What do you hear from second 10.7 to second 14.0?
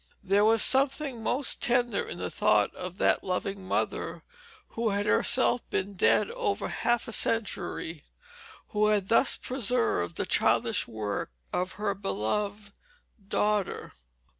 work of her beloved daughter.